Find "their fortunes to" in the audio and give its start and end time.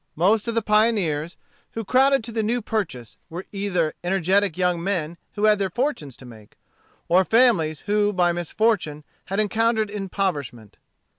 5.59-6.25